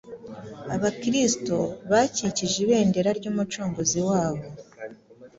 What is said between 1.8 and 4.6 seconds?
bakikije ibendera ry’Umucunguzi wabo